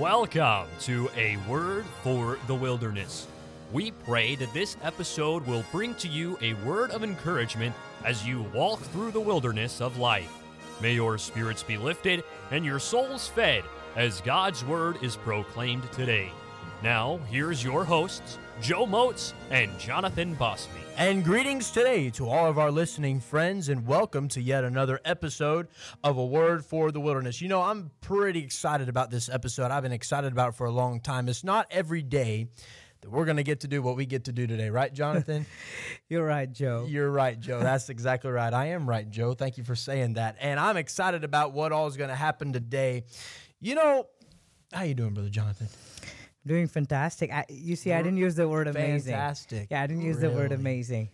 [0.00, 3.26] Welcome to A Word for the Wilderness.
[3.70, 8.46] We pray that this episode will bring to you a word of encouragement as you
[8.54, 10.32] walk through the wilderness of life.
[10.80, 13.62] May your spirits be lifted and your souls fed
[13.94, 16.32] as God's word is proclaimed today.
[16.82, 20.80] Now, here's your hosts, Joe Motes and Jonathan Bosby.
[20.98, 25.68] And greetings today to all of our listening friends, and welcome to yet another episode
[26.04, 27.40] of A Word for the Wilderness.
[27.40, 29.70] You know, I'm pretty excited about this episode.
[29.70, 31.30] I've been excited about it for a long time.
[31.30, 32.48] It's not every day
[33.00, 35.46] that we're going to get to do what we get to do today, right, Jonathan?
[36.10, 36.84] You're right, Joe.
[36.86, 37.60] You're right, Joe.
[37.60, 38.52] That's exactly right.
[38.52, 39.32] I am right, Joe.
[39.32, 40.36] Thank you for saying that.
[40.38, 43.04] And I'm excited about what all is going to happen today.
[43.58, 44.06] You know,
[44.70, 45.68] how you doing, brother Jonathan?
[46.50, 47.32] Doing fantastic.
[47.32, 49.12] I, you see, I didn't use the word amazing.
[49.12, 49.68] Fantastic.
[49.70, 51.08] Yeah, I didn't oh, use the word amazing.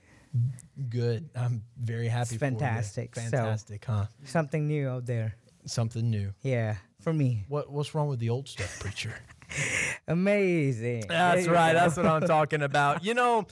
[0.88, 1.28] Good.
[1.36, 2.22] I'm very happy.
[2.22, 2.52] It's for you.
[2.52, 3.14] fantastic.
[3.14, 4.06] So- Fantastic, huh?
[4.24, 5.34] Something new out there.
[5.66, 6.32] Something new.
[6.40, 7.44] Yeah, for me.
[7.48, 9.12] What What's wrong with the old stuff, preacher?
[10.08, 11.04] Amazing.
[11.08, 11.72] That's right.
[11.72, 11.78] go.
[11.78, 13.04] That's what I'm talking about.
[13.04, 13.46] You know,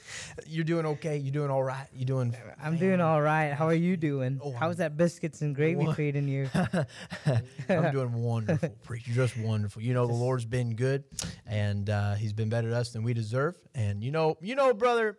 [0.46, 1.16] you're doing okay.
[1.16, 1.86] You're doing all right.
[1.94, 2.34] You're doing.
[2.62, 3.52] I'm doing all right.
[3.52, 4.40] How are you doing?
[4.42, 5.96] Oh, How's that biscuits and gravy What?
[5.96, 6.48] treating you?
[7.68, 9.12] I'm doing wonderful, preacher.
[9.12, 9.82] Just wonderful.
[9.82, 11.04] You know, the Lord's been good,
[11.46, 13.56] and uh, He's been better to us than we deserve.
[13.74, 15.18] And you know, you know, brother.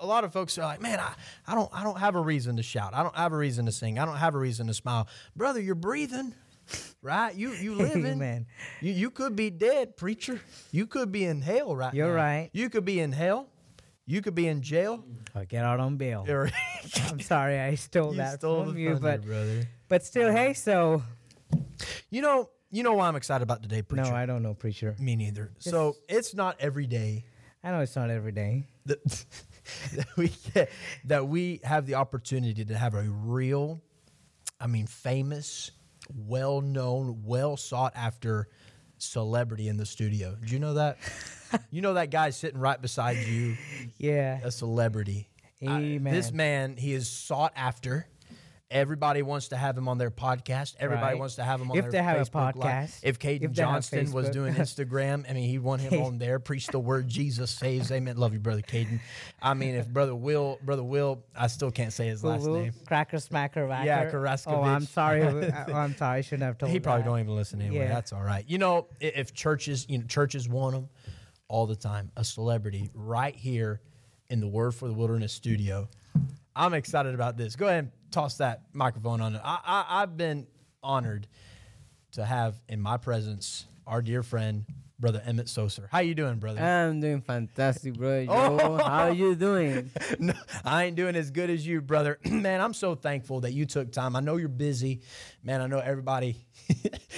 [0.00, 1.12] A lot of folks are like, man, I,
[1.46, 2.94] I don't I don't have a reason to shout.
[2.94, 3.98] I don't have a reason to sing.
[3.98, 5.06] I don't have a reason to smile.
[5.36, 6.34] Brother, you're breathing,
[7.02, 7.34] right?
[7.34, 8.06] You you living.
[8.06, 8.46] Amen.
[8.80, 10.40] You you could be dead, preacher.
[10.70, 12.14] You could be in hell right You're now.
[12.14, 12.50] right.
[12.52, 13.48] You could be in hell.
[14.06, 15.04] You could be in jail.
[15.34, 16.24] I'll get out on bail.
[16.28, 16.50] Or
[17.08, 19.68] I'm sorry I stole you that stole from you, thunder, but brother.
[19.88, 20.54] but still, hey, uh-huh.
[20.54, 21.02] so
[22.08, 24.10] You know, you know why I'm excited about today, preacher.
[24.10, 24.96] no, I don't know, preacher.
[24.98, 25.52] Me neither.
[25.58, 27.24] So it's not every day
[27.62, 28.66] I know it's not every day.
[28.86, 29.04] that,
[29.94, 30.70] that we get,
[31.04, 33.80] that we have the opportunity to have a real,
[34.60, 35.70] I mean, famous,
[36.14, 38.48] well known, well sought after
[38.98, 40.36] celebrity in the studio.
[40.44, 40.98] Do you know that?
[41.70, 43.56] you know that guy sitting right beside you,
[43.98, 44.40] Yeah.
[44.42, 45.28] a celebrity.
[45.62, 46.12] I- Amen.
[46.12, 48.06] this man, he is sought after.
[48.70, 50.74] Everybody wants to have him on their podcast.
[50.78, 51.18] Everybody Right.
[51.18, 52.88] wants to have him on If their they have a Facebook Live.
[52.90, 56.38] podcast, If Caden if Johnston was doing Instagram, I mean, he want him on there,
[56.38, 57.90] preach the word Jesus saves.
[57.90, 58.18] Amen.
[58.18, 59.00] Love you, brother Caden.
[59.40, 62.72] I mean, if brother Will, brother Will, I still can't say his last woo, name.
[62.86, 63.86] Cracker smacker whacker.
[63.86, 65.22] Yeah, Oh, I'm sorry.
[65.22, 66.18] oh, I'm sorry.
[66.18, 67.08] I shouldn't have told He probably that.
[67.08, 67.84] don't even listen anyway.
[67.86, 67.94] Yeah.
[67.94, 68.44] That's all right.
[68.46, 70.88] You know, if churches, you know, churches want him
[71.48, 72.10] all the time.
[72.18, 73.80] A celebrity right here
[74.28, 75.88] in the Word for the Wilderness studio.
[76.58, 77.54] I'm excited about this.
[77.54, 79.36] Go ahead and toss that microphone on.
[79.36, 80.48] I, I I've been
[80.82, 81.28] honored
[82.12, 84.64] to have in my presence our dear friend,
[84.98, 85.86] brother Emmett Soser.
[85.88, 86.60] How you doing, brother?
[86.60, 88.24] I'm doing fantastic, bro.
[88.26, 88.76] Joe, Oh.
[88.78, 89.90] how are you doing?
[90.18, 92.18] no, I ain't doing as good as you, brother.
[92.28, 94.16] Man, I'm so thankful that you took time.
[94.16, 95.02] I know you're busy.
[95.44, 96.44] Man, I know everybody.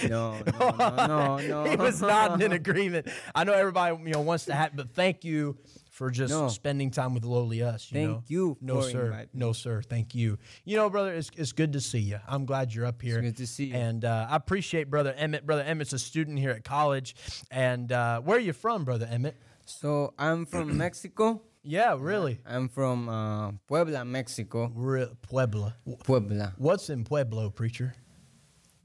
[0.09, 1.63] No, no, no, no, no.
[1.65, 3.07] he was nodding in agreement.
[3.35, 5.57] I know everybody, you know, wants to have, but thank you
[5.91, 6.47] for just No.
[6.47, 7.91] spending time with lowly us.
[7.91, 8.23] You Thank know?
[8.27, 9.27] you No, sir.
[9.33, 9.81] No, sir.
[9.81, 10.39] Thank you.
[10.63, 12.17] You know, brother, it's, it's good to see you.
[12.29, 13.19] I'm glad you're up here.
[13.21, 13.75] good to see you.
[13.75, 15.45] And uh, I appreciate brother Emmett.
[15.45, 17.13] Brother Emmett's a student here at college.
[17.51, 19.35] And uh, where are you from, brother Emmett?
[19.65, 21.41] So I'm from Mexico.
[21.61, 22.39] Yeah, really.
[22.47, 24.71] I'm from uh, Puebla, Mexico.
[24.73, 25.75] Re- Puebla.
[26.05, 26.53] Puebla.
[26.57, 27.93] What's in Pueblo, preacher?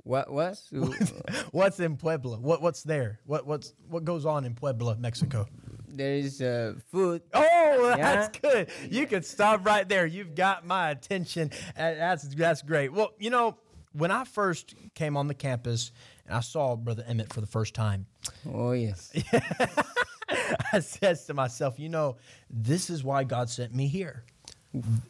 [0.03, 0.33] What?
[0.33, 0.61] What?
[1.53, 2.39] What's in Puebla?
[2.39, 3.19] What what's there?
[3.27, 5.47] What what's what goes on in Puebla, Mexico?
[5.97, 7.23] There is uh, food.
[7.35, 8.15] Oh, Yeah.
[8.27, 8.69] that's good.
[8.91, 10.07] You can stop right there.
[10.07, 11.51] You've got my attention.
[11.77, 12.93] Uh, That's that's great.
[12.93, 13.57] Well, you know,
[13.93, 15.93] when I first came on the campus
[16.27, 18.07] and I saw Brother Emmett for the first time,
[18.53, 19.13] Oh yes.
[20.73, 22.17] I says to myself, you know,
[22.51, 24.25] this is why God sent me here.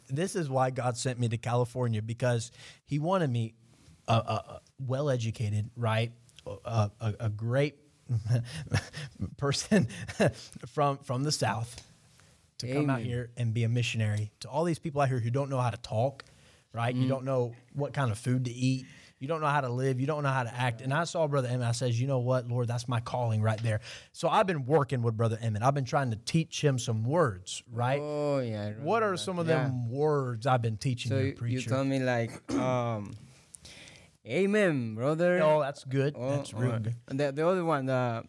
[0.07, 2.51] This is why God sent me to California because
[2.85, 3.55] He wanted me
[4.07, 6.11] uh, uh, uh, a, a, a well educated, right,
[6.45, 7.75] a, a, a great
[9.37, 9.87] person
[10.67, 11.83] from from the South
[12.59, 15.29] to come out here and be a missionary to all these people out here who
[15.29, 16.25] don't know how to talk,
[16.73, 16.95] right?
[16.95, 18.85] You don't know what kind of food to eat.
[19.19, 19.99] You don't know how to live.
[19.99, 20.81] You don't know how to act.
[20.81, 21.67] And I saw Brother Emmett.
[21.67, 23.81] I says, you know what, Lord, that's my calling right there.
[24.11, 25.63] So I've been working with Brother Emmett.
[25.63, 27.99] I've been trying to teach him some words, right?
[28.01, 28.73] Oh yeah.
[28.79, 29.17] What are that.
[29.17, 29.63] some of Yeah.
[29.65, 31.69] them words I've been teaching So you, you, you preacher?
[31.71, 33.15] told me like, um,
[34.27, 35.41] Amen, brother.
[35.41, 36.15] oh, that's good.
[36.17, 36.95] Oh, that's real oh, good.
[37.07, 38.23] And the, the other one, the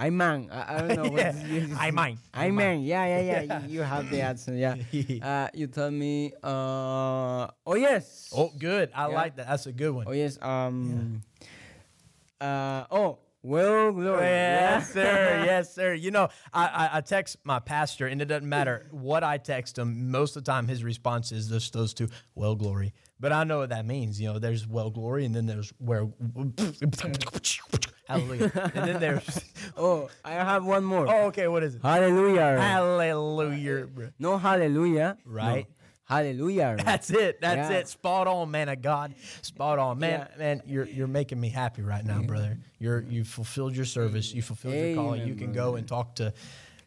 [0.00, 0.48] Amen.
[0.50, 1.20] I, I don't know what.
[1.20, 1.88] Yeah.
[1.88, 2.18] Amen.
[2.34, 2.80] Amen.
[2.80, 3.66] Yeah, yeah, yeah.
[3.66, 4.56] you, you have the accent.
[4.56, 4.76] Yeah.
[5.20, 6.32] Uh, you told me.
[6.42, 8.32] Uh, oh yes.
[8.34, 8.90] Oh, good.
[8.94, 9.14] I Yeah.
[9.14, 9.48] like that.
[9.48, 10.06] That's a good one.
[10.08, 10.38] Oh yes.
[10.40, 11.22] Um.
[12.40, 12.84] Uh.
[12.90, 13.18] Oh.
[13.42, 14.20] Well, glory.
[14.20, 15.42] Yes, sir.
[15.46, 15.94] Yes, sir.
[15.94, 19.78] You know, I, I, I text my pastor, and it doesn't matter what I text
[19.78, 20.10] him.
[20.10, 22.92] Most of the time, his response is just those two, well, glory.
[23.20, 24.18] But I know what that means.
[24.18, 26.08] You know, there's well, glory, and then there's where,
[28.08, 28.70] Hallelujah.
[28.74, 29.44] and then there's
[29.76, 31.06] Oh, I have one more.
[31.08, 31.46] oh, okay.
[31.46, 31.82] What is it?
[31.82, 32.58] Hallelujah.
[32.60, 33.86] Hallelujah.
[33.86, 34.08] bro.
[34.18, 35.16] no hallelujah.
[35.24, 35.32] no.
[35.32, 35.66] Right.
[36.04, 36.76] Hallelujah.
[36.84, 37.40] That's it.
[37.40, 37.78] That's Yeah.
[37.78, 37.88] it.
[37.88, 39.14] Spot on, man of God.
[39.42, 40.26] Spot on, man.
[40.32, 40.38] Yeah.
[40.38, 42.58] Man, you're you're making me happy right now, brother.
[42.80, 44.34] You're you fulfilled your service.
[44.34, 45.28] You fulfilled your calling.
[45.28, 46.32] You can go and talk to.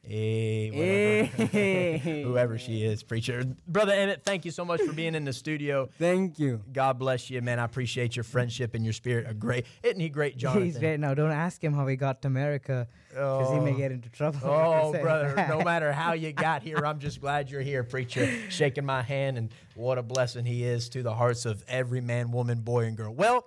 [0.10, 1.46] Eh, whatever.
[1.48, 2.24] Hey.
[2.28, 3.44] Whoever she is, preacher.
[3.68, 5.90] Brother Emmett, thank you so much for being in the studio.
[5.98, 6.62] Thank you.
[6.72, 7.60] God bless you, man.
[7.60, 9.26] I appreciate your friendship and your spirit.
[9.30, 10.64] A great, isn't he great, Jonathan?
[10.66, 11.00] He's great.
[11.00, 13.78] Now, don't ask him how he got to America because he may Oh.
[13.78, 14.40] get into trouble.
[14.44, 18.28] Oh, brother, no matter how you got here, I'm just glad you're here, preacher.
[18.50, 22.32] Shaking my hand, and what a blessing he is to the hearts of every man,
[22.32, 23.14] woman, boy, and girl.
[23.14, 23.46] Well,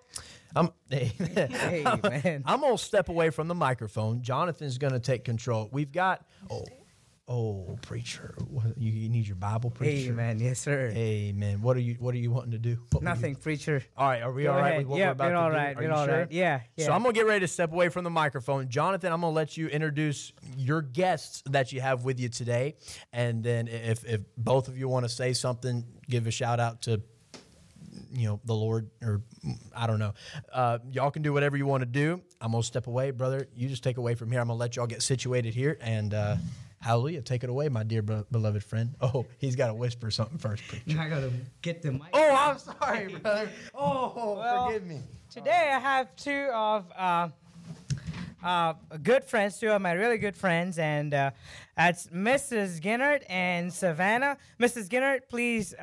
[0.57, 2.43] I'm, I'm, man.
[2.47, 4.23] I'm going to step away from the microphone.
[4.23, 5.69] Jonathan's going to take control.
[5.73, 6.65] We've got, oh,
[7.29, 8.35] oh, preacher.
[8.49, 10.13] What, you, you need your Bible, preacher?
[10.13, 10.39] Amen.
[10.41, 10.93] Yes, sir.
[10.95, 11.61] Amen.
[11.61, 12.71] What are you What are you wanting to do?
[12.91, 13.83] What would you- Nothing, preacher.
[13.97, 14.79] all right, are we Go all right ahead.
[14.79, 15.57] with what Yeah, we're about we're to all do?
[15.57, 16.17] Are we're you all sure?
[16.21, 16.33] right.
[16.33, 16.93] Yeah, So.
[16.93, 18.69] I'm gonna get ready to step away from the microphone.
[18.69, 22.77] Jonathan, I'm gonna let you introduce your guests that you have with you today,
[23.13, 26.83] and then if if both of you want to say something, give a shout out
[26.83, 27.03] to
[28.17, 30.15] you know the Lord or mm, I don't know.
[30.53, 32.21] Uh, y'all can do whatever you want to do.
[32.41, 33.47] I'm gonna step away, brother.
[33.55, 34.41] You just take away from here.
[34.41, 36.15] I'm gonna let y'all get situated here and.
[36.15, 36.37] Uh,
[36.79, 37.23] Hallelujah.
[37.23, 38.95] Take it away, my dear be- beloved friend.
[39.01, 41.01] Oh, he's got to whisper something first, preacher.
[41.01, 41.33] I gotta
[41.63, 42.03] get the mic.
[42.13, 43.49] Oh, I'm sorry, brother.
[43.75, 45.01] Oh, Well, forgive me.
[45.31, 47.29] Today I have two of uh,
[48.45, 51.31] uh, good friends, two of my really good friends, and uh,
[51.77, 52.81] that's Mrs.
[52.81, 54.37] Ginnert and Savannah.
[54.61, 54.89] Mrs.
[54.89, 55.75] Ginnert, please.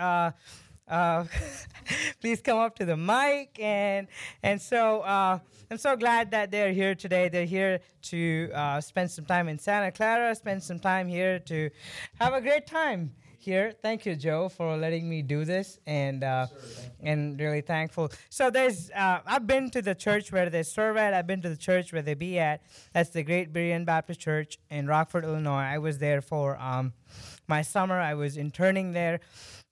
[0.88, 1.26] Uh,
[2.22, 4.08] please come up to the mic and
[4.42, 5.40] and so uh,
[5.72, 7.30] I'm so glad that they're here today.
[7.30, 11.70] They're here to uh, spend some time in Santa Clara, spend some time here to
[12.20, 13.12] have a great time
[13.44, 13.74] here.
[13.82, 16.48] Thank you, Joe, for letting me do this, and uh,
[17.02, 18.12] and really thankful.
[18.30, 21.14] So there's uh, I've been to the church where they serve at.
[21.14, 22.62] I've been to the church where they be at.
[22.94, 25.64] That's the Great Berean Baptist Church in Rockford, Illinois.
[25.76, 26.94] I was there for um,
[27.48, 28.00] my summer.
[28.00, 29.20] I was interning there,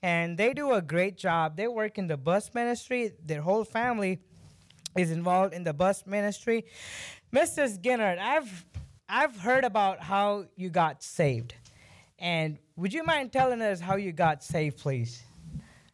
[0.03, 1.56] and they do a great job.
[1.56, 3.13] They work in the bus ministry.
[3.24, 4.19] Their whole family
[4.98, 6.65] is involved in the bus ministry.
[7.33, 7.80] Mrs.
[7.81, 8.65] Ginnard, I've
[9.07, 11.53] I've heard about how you got saved.
[12.18, 15.24] And would you mind telling us how you got saved, please?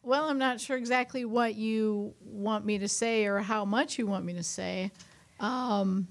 [0.02, 4.06] Well, I'm not sure exactly what you want me to say or how much you
[4.06, 4.90] want me to say.
[5.40, 6.08] Um,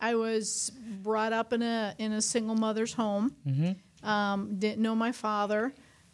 [0.00, 0.70] I was
[1.02, 3.34] brought up in a in a single mother's home.
[4.02, 5.72] Um, didn't know my father.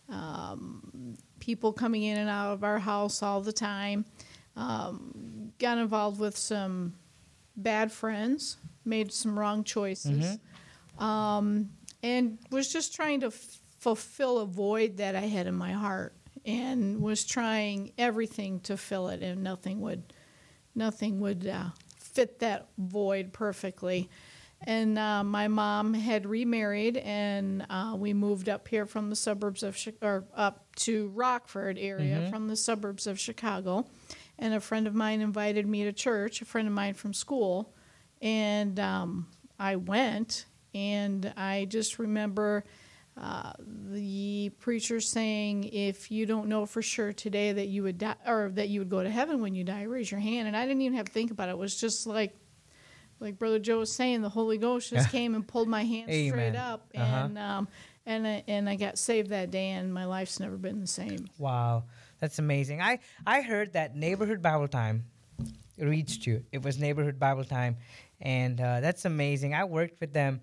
[0.09, 4.05] Um, people coming in and out of our house all the time.
[4.57, 6.95] Um, got involved with some
[7.57, 8.59] bad friends.
[8.85, 10.39] Made some wrong choices.
[10.99, 11.71] Um,
[12.03, 16.15] and was just trying to f- fulfill a void that I had in my heart,
[16.45, 20.13] and was trying everything to fill it, and nothing would,
[20.75, 21.67] nothing would uh,
[21.97, 24.11] fit that void perfectly.
[24.65, 29.63] And uh, my mom had remarried, and uh, we moved up here from the suburbs
[29.63, 33.87] of Chi- or up to Rockford area from the suburbs of Chicago.
[34.39, 37.75] And a friend of mine invited me to church, a friend of mine from school,
[38.21, 39.27] and um,
[39.59, 40.47] I went.
[40.75, 42.65] And I just remember
[43.21, 48.17] uh, the preacher saying, "If you don't know for sure today that you would die,
[48.27, 50.67] or that you would go to heaven when you die, raise your hand." And I
[50.67, 51.53] didn't even have to think about it.
[51.53, 52.35] It was just like
[53.23, 56.33] like Brother Joe was saying, the Holy Ghost just came and pulled my hand straight
[56.33, 56.57] Amen.
[56.57, 57.05] up, Uh-huh.
[57.25, 57.69] and um,
[58.05, 61.29] and I, and I got saved that day, and my life's never been the same.
[61.39, 61.85] Wow,
[62.19, 62.83] that's amazing.
[62.83, 65.05] I, I heard that neighborhood Bible time
[65.79, 66.45] reached you.
[66.53, 67.77] It was neighborhood Bible time,
[68.21, 69.55] and uh, that's amazing.
[69.55, 70.41] I worked with them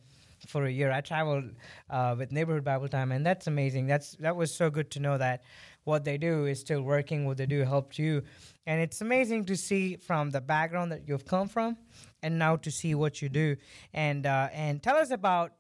[0.47, 0.89] for a year.
[0.91, 1.45] I traveled
[1.89, 3.87] uh, with neighborhood Bible time, and that's amazing.
[3.87, 5.43] That's that was so good to know that
[5.83, 7.25] what they do is still working.
[7.25, 8.23] What they do helped you,
[8.67, 11.75] and it's amazing to see from the background that you've come from,
[12.23, 13.55] and now to see what you do.
[13.93, 15.53] And uh, and tell us about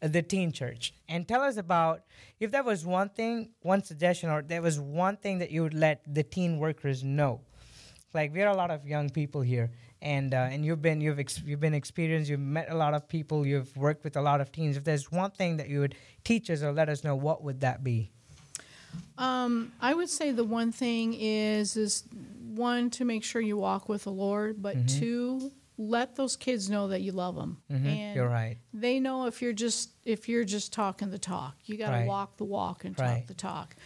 [0.00, 2.02] the teen church and tell us about
[2.40, 5.74] if there was one thing one suggestion or there was one thing that you would
[5.74, 7.40] let the teen workers know
[8.12, 9.70] like we're a lot of young people here
[10.02, 13.06] and uh, and you've been you've ex- you've been experienced you've met a lot of
[13.08, 15.94] people you've worked with a lot of teens if there's one thing that you would
[16.24, 18.10] teach us or let us know what would that be
[19.18, 22.04] Um, I would say the one thing is is
[22.54, 24.98] one to make sure you walk with the Lord, but Mm-hmm.
[25.00, 25.52] two
[25.88, 27.58] let those kids know that you love them.
[27.70, 28.16] Mm-hmm.
[28.16, 31.56] you're right They know if you're just if you're just talking the talk.
[31.64, 32.06] You got to Right.
[32.08, 33.18] walk the walk and Right.
[33.18, 33.76] talk the talk.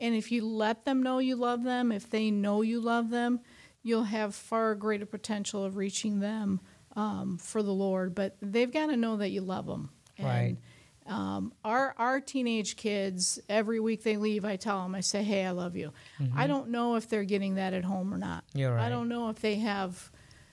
[0.00, 3.40] And if you let them know you love them, if they know you love them,
[3.82, 6.60] you'll have far greater potential of reaching them
[6.96, 8.14] um, for the Lord.
[8.14, 9.90] But they've got to know that you love them.
[10.18, 10.56] Right.
[11.06, 15.46] um, our our teenage kids every week they leave i tell them i say hey
[15.46, 15.92] i love you
[16.36, 18.58] i don't know if they're getting that at home or not Mm-hmm.
[18.58, 18.84] You're right.
[18.86, 20.10] i don't know if they have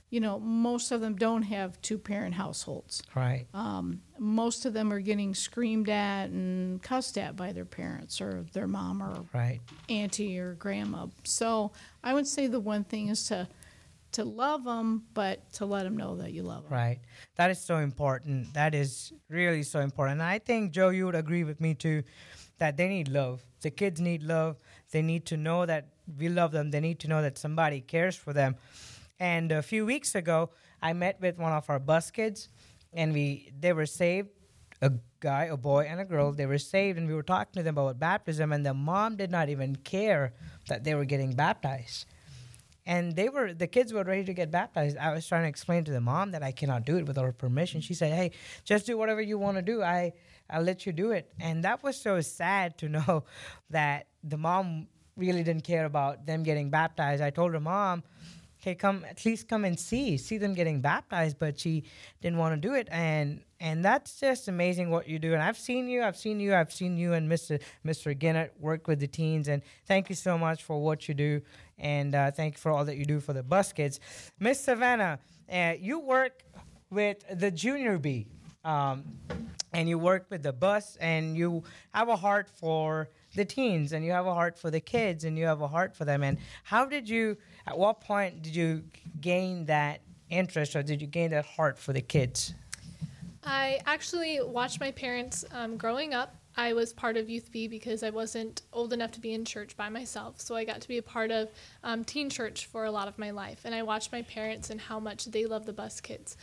[0.10, 3.04] you know, most of them don't have two parent households.
[3.14, 3.46] Right.
[3.54, 8.46] Um, most of them are getting screamed at and cussed at by their parents or
[8.54, 9.60] their mom or Right.
[9.90, 11.08] auntie or grandma.
[11.24, 11.72] So
[12.04, 13.48] I would say the one thing is to
[14.14, 16.72] to love them, but to let them know that you love them.
[16.72, 17.00] Right.
[17.36, 18.54] That is so important.
[18.54, 20.22] That is really so important.
[20.22, 22.04] And I think, Joe, you would agree with me too
[22.58, 23.46] that they need love.
[23.62, 24.58] The kids need love.
[24.92, 26.72] They need to know that we love them.
[26.72, 28.56] They need to know that somebody cares for them.
[29.20, 32.50] And a few weeks ago, I met with one of our bus kids,
[32.94, 34.30] and we they were saved.
[34.80, 36.32] A guy, a boy, and a girl.
[36.32, 38.52] They were saved, and we were talking to them about baptism.
[38.52, 40.34] And the mom did not even care
[40.68, 42.06] that they were getting baptized
[42.88, 45.84] and they were the kids were ready to get baptized i was trying to explain
[45.84, 48.32] to the mom that i cannot do it without her permission she said hey
[48.64, 50.12] just do whatever you want to do i
[50.50, 53.24] i'll let you do it and that was so sad to know
[53.70, 58.02] that the mom really didn't care about them getting baptized i told her mom
[58.60, 61.84] hey come at least come and see see them getting baptized but she
[62.22, 65.58] didn't want to do it and and that's just amazing what you do and i've
[65.58, 69.08] seen you i've seen you i've seen you and mr mr ginnett work with the
[69.08, 71.42] teens and thank you so much for what you do
[71.80, 74.00] and uh, thank you for all that you do for the bus kids.
[74.40, 75.20] Miss savannah
[75.52, 76.44] uh, you work
[76.90, 78.28] with the junior b
[78.64, 79.04] um,
[79.74, 84.04] and you work with the bus and you have a heart for the teens and
[84.04, 86.38] you have a heart for the kids and you have a heart for them and
[86.64, 88.84] how did you at what point did you
[89.22, 92.54] gain that interest or did you gain that heart for the kids
[93.48, 96.36] I actually watched my parents um, growing up.
[96.58, 99.78] I was part of Youth B because I wasn't old enough to be in church
[99.78, 100.42] by myself.
[100.42, 101.48] So I got to be a part of
[101.84, 103.62] um, teen church for a lot of my life.
[103.64, 106.36] And I watched my parents and how much they love the bus kids.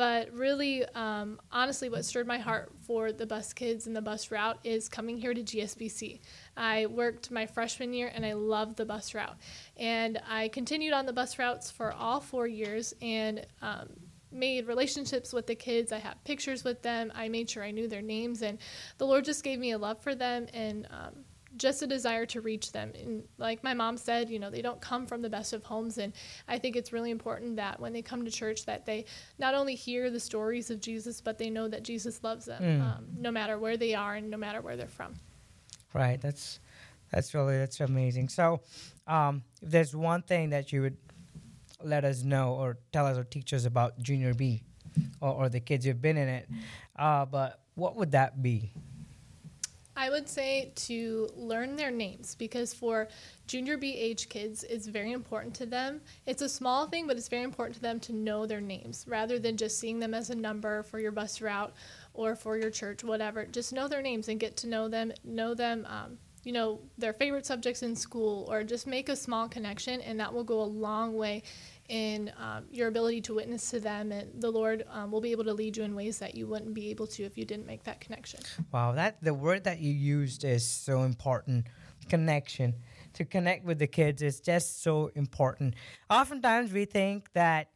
[0.00, 4.30] But really, um, honestly, what stirred my heart for the bus kids and the bus
[4.30, 6.20] route is coming here to GSBC.
[6.56, 9.36] I worked my freshman year and I loved the bus route.
[9.76, 13.90] And I continued on the bus routes for all four years and um,
[14.32, 15.92] made relationships with the kids.
[15.92, 17.12] I have pictures with them.
[17.14, 18.56] I made sure I knew their names, and
[18.96, 21.24] the Lord just gave me a love for them and um,
[21.56, 22.92] just a desire to reach them.
[23.00, 25.98] And like my mom said, you know, they don't come from the best of homes,
[25.98, 26.12] and
[26.48, 29.04] I think it's really important that when they come to church, that they
[29.38, 33.06] not only hear the stories of Jesus, but they know that Jesus loves them, um,
[33.18, 35.14] no matter where they are and no matter where they're from.
[35.94, 36.20] right.
[36.20, 36.60] That's
[37.10, 38.28] that's really that's amazing.
[38.28, 38.60] So
[39.06, 40.96] um, if there's one thing that you would
[41.82, 44.62] let us know or tell us or teach us about junior b
[45.20, 46.48] or, or the kids who've been in it
[46.96, 48.70] uh, but what would that be
[49.96, 53.08] I would say to learn their names because for
[53.46, 56.00] junior B age kids, it's very important to them.
[56.26, 59.38] It's a small thing, but it's very important to them to know their names rather
[59.38, 61.74] than just seeing them as a number for your bus route
[62.14, 63.44] or for your church, whatever.
[63.44, 67.12] Just know their names and get to know them, know them, um, you know, their
[67.12, 70.64] favorite subjects in school, or just make a small connection, and that will go a
[70.64, 71.42] long way
[71.90, 74.12] in um, your ability to witness to them.
[74.12, 76.72] And the Lord um, will be able to lead you in ways that you wouldn't
[76.72, 78.40] be able to if you didn't make that connection.
[78.72, 81.66] Wow, that the word that you used is so important.
[82.08, 82.74] Connection.
[83.14, 85.74] To connect with the kids is just so important.
[86.08, 87.68] Oftentimes we think that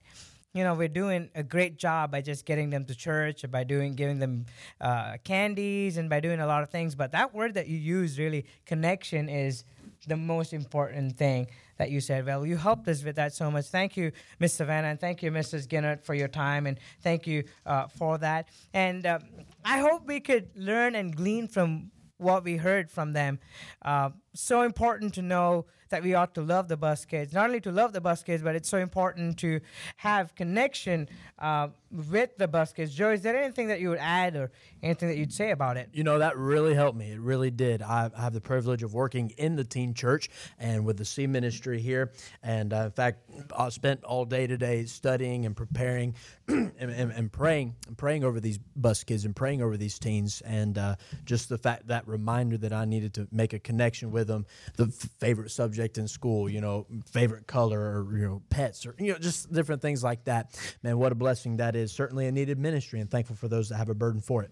[0.55, 3.95] you know we're doing a great job by just getting them to church by doing
[3.95, 4.47] giving them
[4.81, 8.21] uh, candies and by doing a lot of things but that word that you use
[8.21, 9.65] really connection is
[10.05, 11.47] the most important thing
[11.79, 13.67] that you said well you helped us with that so much.
[13.67, 17.45] Thank you miss savannah and thank you mrs ginnert for your time and thank you
[17.67, 18.49] uh, for that.
[18.73, 19.21] And um,
[19.65, 23.39] i hope we could learn and glean from what we heard from them.
[23.83, 27.33] Uh, so important to know that we ought to love the bus kids.
[27.33, 29.61] Not only to love the bus kids, but it's so important to
[29.97, 31.69] have connection uh,
[32.11, 32.95] with the bus kids.
[32.95, 34.51] Joe, is there anything that you would add or
[34.83, 35.91] anything that you'd say about it?
[35.93, 37.13] You know, that really helped me.
[37.13, 37.83] It really did.
[37.83, 41.81] I, have the privilege of working in the teen church and with the C ministry
[41.81, 42.13] here.
[42.43, 46.15] And uh, in fact, I spent all day today studying and preparing
[46.49, 50.43] and, and, and praying and praying over these bus kids and praying over these teens.
[50.45, 54.24] And uh, just the fact that reminder that I needed to make a connection with
[54.25, 58.87] them, the f- favorite subject in school, you know, favorite color or, you know, pets
[58.87, 60.59] or, you know, just different things like that.
[60.83, 61.93] Man, what a blessing that is.
[61.93, 64.51] Certainly a needed ministry and thankful for those that have a burden for it.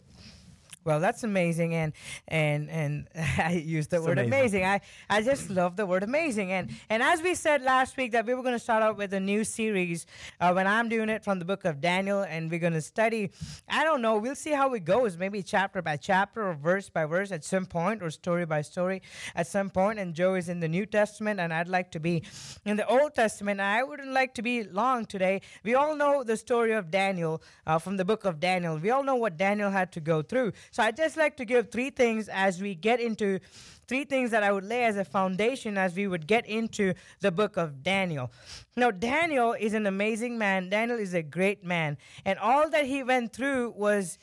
[0.85, 1.93] Well, that's amazing, and
[2.27, 3.09] and and
[3.39, 4.63] I use the It's word amazing.
[4.63, 4.65] amazing.
[4.65, 8.27] I I just love the word amazing, and and as we said last week that
[8.27, 10.07] we were going to start out with a new series
[10.41, 13.31] uh, when I'm doing it from the book of Daniel, and we're going to study.
[13.69, 14.19] I don't know.
[14.19, 15.17] We'll see how it goes.
[15.17, 19.03] Maybe chapter by chapter or verse by verse at some point, or story by story
[19.37, 19.99] at some point.
[20.01, 22.25] And Joe is in the New Testament, and I'd like to be
[22.65, 23.61] in the Old Testament.
[23.61, 25.43] I wouldn't like to be long today.
[25.63, 28.79] We all know the story of Daniel uh, from the book of Daniel.
[28.79, 30.53] We all know what Daniel had to go through.
[30.73, 33.41] So I'd just like to give three things as we get into
[33.87, 37.31] three things that I would lay as a foundation as we would get into the
[37.31, 38.33] book of Daniel.
[38.75, 40.71] Now, Daniel is an amazing man.
[40.71, 41.99] Daniel is a great man.
[42.25, 44.19] And all that he went through was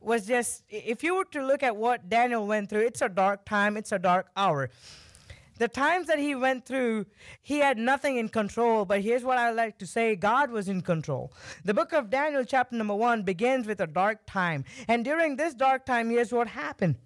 [0.00, 3.44] was just if you were to look at what Daniel went through, it's a dark
[3.44, 4.70] time, it's a dark hour.
[5.62, 7.06] The times that he went through,
[7.40, 10.80] he had nothing in control, but here's what I like to say God was in
[10.80, 11.32] control.
[11.64, 14.64] The book of Daniel, chapter number one, begins with a dark time.
[14.88, 16.96] And during this dark time, here's what happened.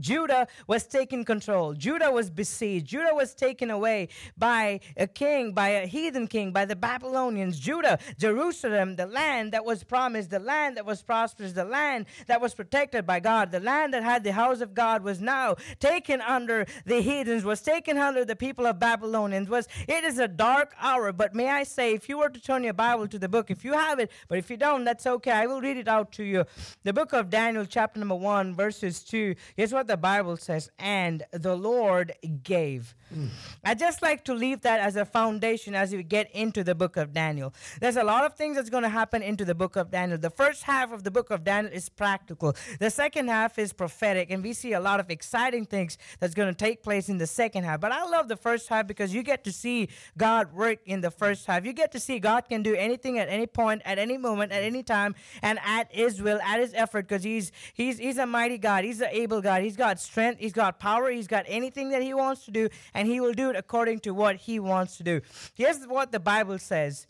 [0.00, 1.74] Judah was taken control.
[1.74, 2.86] Judah was besieged.
[2.86, 7.58] Judah was taken away by a king, by a heathen king, by the Babylonians.
[7.58, 12.40] Judah, Jerusalem, the land that was promised, the land that was prosperous, the land that
[12.40, 16.20] was protected by God, the land that had the house of God was now taken
[16.20, 19.48] under the heathens, was taken under the people of Babylonians.
[19.48, 22.64] Was it is a dark hour, but may I say, if you were to turn
[22.64, 25.32] your Bible to the book, if you have it, but if you don't, that's okay.
[25.32, 26.44] I will read it out to you.
[26.84, 29.34] The book of Daniel, chapter number one, verses two.
[29.56, 32.94] Here's what the Bible says, and the Lord gave.
[33.14, 33.28] Mm.
[33.64, 36.96] I just like to leave that as a foundation as you get into the book
[36.96, 37.54] of Daniel.
[37.80, 40.18] There's a lot of things that's going to happen into the book of Daniel.
[40.18, 42.56] The first half of the book of Daniel is practical.
[42.80, 46.52] The second half is prophetic, and we see a lot of exciting things that's going
[46.52, 47.80] to take place in the second half.
[47.80, 51.10] But I love the first half because you get to see God work in the
[51.10, 51.64] first half.
[51.64, 54.62] You get to see God can do anything at any point, at any moment, at
[54.62, 58.58] any time, and at His will, at His effort, because He's He's He's a mighty
[58.58, 58.84] God.
[58.84, 59.62] He's an able God.
[59.62, 60.40] He's got strength.
[60.40, 61.10] He's got power.
[61.10, 64.14] He's got anything that He wants to do, and He will do it according to
[64.14, 65.20] what He wants to do.
[65.54, 67.06] Here's what the Bible says.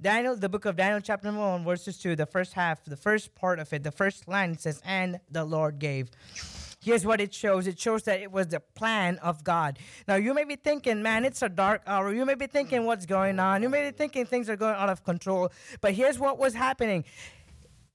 [0.00, 3.60] Daniel, the book of Daniel, chapter 1, verses 2, the first half, the first part
[3.60, 6.10] of it, the first line says, And the Lord gave.
[6.82, 9.78] Here's what it shows it shows that it was the plan of God.
[10.08, 12.12] Now, you may be thinking, man, it's a dark hour.
[12.12, 13.62] You may be thinking, what's going on?
[13.62, 15.52] You may be thinking things are going out of control.
[15.80, 17.04] But here's what was happening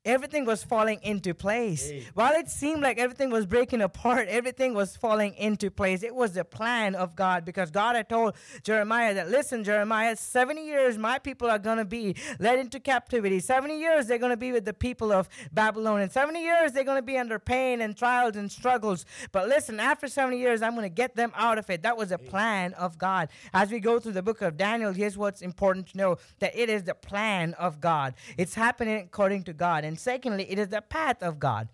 [0.07, 1.89] everything was falling into place.
[1.89, 2.07] Hey.
[2.13, 6.01] While it seemed like everything was breaking apart, everything was falling into place.
[6.01, 10.65] It was the plan of God because God had told Jeremiah that, listen, Jeremiah, 70
[10.65, 13.39] years my people are going to be led into captivity.
[13.39, 16.01] 70 years they're going to be with the people of Babylon.
[16.01, 19.05] And 70 years they're going to be under pain and trials and struggles.
[19.31, 21.83] But listen, after 70 years, I'm going to get them out of it.
[21.83, 23.29] That was a plan of God.
[23.53, 26.69] As we go through the book of Daniel, here's what's important to know that it
[26.69, 28.13] is the plan of God.
[28.37, 29.83] It's happening according to God.
[29.83, 31.67] And secondly, it is the path of God.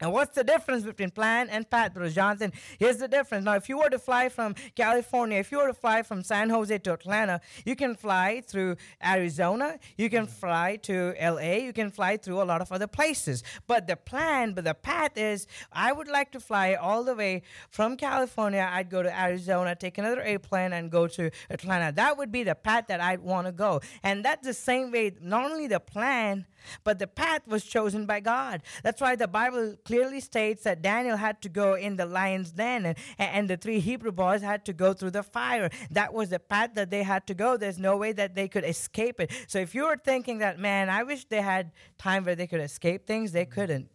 [0.00, 2.52] And what's the difference between plan and path, Brother Jonathan?
[2.78, 3.44] Here's the difference.
[3.44, 6.50] Now, if you were to fly from California, if you were to fly from San
[6.50, 11.90] Jose to Atlanta, you can fly through Arizona, you can fly to LA, you can
[11.90, 13.42] fly through a lot of other places.
[13.66, 17.42] But the plan, but the path is I would like to fly all the way
[17.70, 18.68] from California.
[18.70, 21.92] I'd go to Arizona, take another airplane, and go to Atlanta.
[21.92, 23.80] That would be the path that I'd want to go.
[24.02, 26.46] And that's the same way, not only the plan,
[26.84, 28.62] but the path was chosen by God.
[28.82, 32.84] That's why the Bible clearly states that Daniel had to go in the lion's den
[32.86, 35.70] and, and the three Hebrew boys had to go through the fire.
[35.92, 37.56] That was the path that they had to go.
[37.56, 39.30] There's no way that they could escape it.
[39.46, 42.60] So if you were thinking that, man, I wish they had time where they could
[42.60, 43.88] escape things, they couldn't.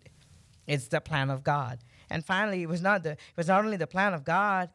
[0.66, 1.80] It's the plan of God.
[2.10, 4.70] And finally, it was not the it was not only the plan of God,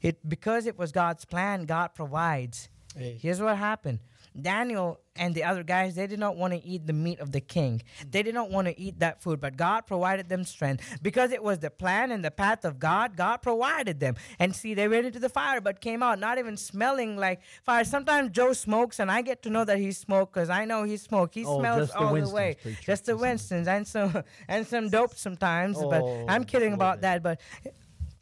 [0.00, 2.68] it because it was God's plan, God provides.
[2.96, 3.18] Hey.
[3.20, 3.98] Here's what happened.
[4.40, 7.40] Daniel and the other guys, they did not want to eat the meat of the
[7.40, 7.82] king.
[8.10, 10.98] They did not want to eat that food, but God provided them strength.
[11.02, 14.16] Because it was the plan and the path of God, God provided them.
[14.38, 17.84] And see, they went into the fire, but came out not even smelling like fire.
[17.84, 20.96] Sometimes Joe smokes, and I get to know that he smoked because I know he
[20.96, 21.34] smoked.
[21.34, 22.56] He oh, smells all the, way.
[22.62, 22.80] Preacher.
[22.82, 25.76] Just the Winstons and some and some dope sometimes.
[25.78, 27.22] Oh, but I'm kidding about that.
[27.22, 27.40] But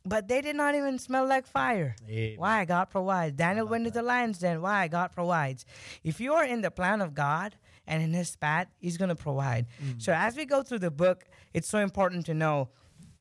[0.04, 1.94] but they did not even smell like fire.
[2.08, 2.34] Amen.
[2.38, 2.64] Why?
[2.64, 3.36] God provides.
[3.36, 4.62] Daniel went to the lion's den.
[4.62, 4.88] Why?
[4.88, 5.64] God provides.
[6.02, 7.54] If you are in the plan of God
[7.86, 9.66] and in His path, He's going to provide.
[9.82, 10.00] Mm.
[10.00, 12.70] So as we go through the book, it's so important to know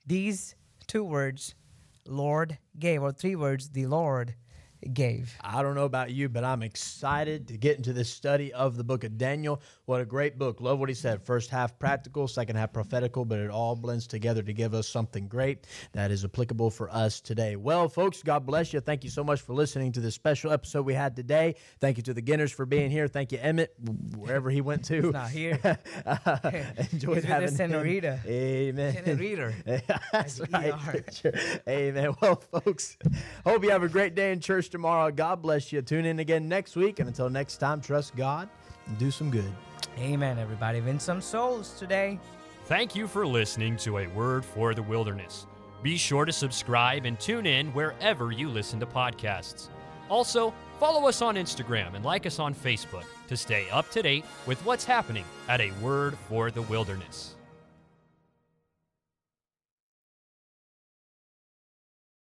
[0.06, 0.56] these
[0.88, 1.56] two words,
[2.08, 4.36] Lord gave, or three words, the Lord
[4.94, 5.36] gave.
[5.42, 8.84] I don't know about you, but I'm excited to get into this study of the
[8.84, 9.62] book of Daniel.
[9.86, 10.62] What a great book.
[10.62, 11.22] Love what he said.
[11.24, 15.28] First half practical, second half prophetical, but it all blends together to give us something
[15.28, 17.56] great that is applicable for us today.
[17.56, 18.80] Well, folks, God bless you.
[18.80, 21.56] Thank you so much for listening to this special episode we had today.
[21.80, 23.08] Thank you to the Ginners for being here.
[23.08, 23.74] Thank you, Emmett,
[24.16, 25.02] wherever he went to.
[25.02, 25.60] He's not here.
[26.06, 26.52] uh,
[26.92, 28.20] enjoyed having Senorita.
[28.26, 29.04] Amen.
[29.04, 29.54] Senorita.
[30.12, 31.26] That's right.
[31.68, 32.16] Amen.
[32.22, 32.98] Well, folks,
[33.46, 35.12] hope you have a great day in church tomorrow.
[35.12, 35.82] God bless you.
[35.82, 37.00] Tune in again next week.
[37.00, 38.50] And until next time, trust God
[38.86, 39.52] and do some good.
[39.98, 40.82] Amen, everybody.
[40.82, 42.20] Win some souls today.
[42.66, 45.48] Thank you for listening to A Word for the Wilderness.
[45.82, 49.70] Be sure to subscribe and tune in wherever you listen to podcasts.
[50.10, 54.26] Also, follow us on Instagram and like us on Facebook to stay up to date
[54.46, 57.36] with what's happening at A Word for the Wilderness.